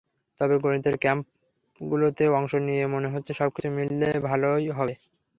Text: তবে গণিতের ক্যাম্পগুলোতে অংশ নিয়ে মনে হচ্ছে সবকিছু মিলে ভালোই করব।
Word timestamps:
তবে 0.39 0.55
গণিতের 0.57 0.95
ক্যাম্পগুলোতে 0.97 2.23
অংশ 2.37 2.51
নিয়ে 2.67 2.83
মনে 2.87 3.07
হচ্ছে 3.13 3.31
সবকিছু 3.33 3.69
মিলে 3.77 4.09
ভালোই 4.27 4.65
করব। 4.69 4.89